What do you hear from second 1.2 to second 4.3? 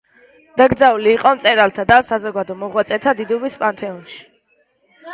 მწერალთა და საზოგადო მოღვაწეთა დიდუბის პანთეონში.